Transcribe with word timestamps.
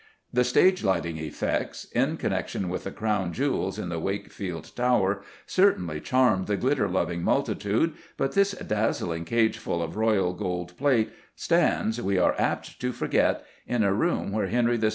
The 0.33 0.43
stage 0.43 0.83
lighting 0.83 1.19
effects 1.19 1.85
in 1.91 2.17
connection 2.17 2.69
with 2.69 2.85
the 2.85 2.89
Crown 2.91 3.33
Jewels 3.33 3.77
in 3.77 3.89
the 3.89 3.99
Wakefield 3.99 4.75
Tower 4.75 5.21
certainly 5.45 5.99
charm 6.01 6.45
the 6.45 6.57
glitter 6.57 6.87
loving 6.89 7.21
multitude, 7.21 7.93
but 8.17 8.31
this 8.31 8.53
dazzling 8.53 9.25
cageful 9.25 9.79
of 9.83 9.95
royal 9.97 10.33
gold 10.33 10.75
plate 10.75 11.11
stands, 11.35 12.01
we 12.01 12.17
are 12.17 12.33
apt 12.39 12.79
to 12.81 12.91
forget, 12.91 13.45
in 13.67 13.83
a 13.83 13.93
room 13.93 14.31
where 14.31 14.47
Henry 14.47 14.77
VI. 14.77 14.89